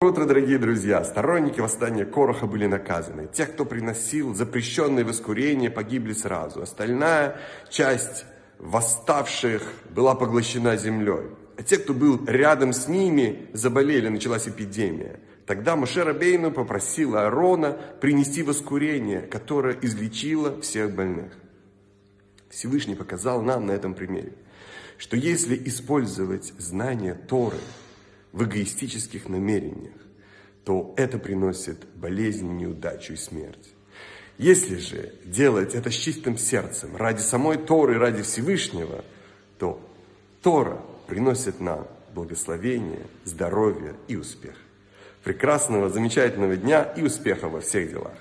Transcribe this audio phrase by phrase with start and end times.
[0.00, 1.02] Утро, дорогие друзья!
[1.02, 3.28] Сторонники восстания Короха были наказаны.
[3.32, 6.62] Те, кто приносил запрещенное воскурение, погибли сразу.
[6.62, 8.24] Остальная часть
[8.60, 11.30] восставших была поглощена землей.
[11.56, 15.18] А те, кто был рядом с ними, заболели, началась эпидемия.
[15.46, 21.32] Тогда Моше Рабейну попросил Аарона принести воскурение, которое излечило всех больных.
[22.50, 24.34] Всевышний показал нам на этом примере,
[24.96, 27.58] что если использовать знания Торы
[28.38, 29.96] в эгоистических намерениях,
[30.64, 33.74] то это приносит болезнь, неудачу и смерть.
[34.38, 39.04] Если же делать это с чистым сердцем, ради самой Торы, ради Всевышнего,
[39.58, 39.80] то
[40.40, 44.54] Тора приносит нам благословение, здоровье и успех.
[45.24, 48.16] Прекрасного, замечательного дня и успеха во всех делах.